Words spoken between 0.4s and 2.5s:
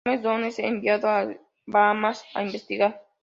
es enviado a las Bahamas a